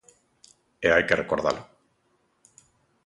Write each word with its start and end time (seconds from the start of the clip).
E 0.85 0.87
hai 0.93 1.03
que 1.07 1.19
recordalo. 1.21 1.63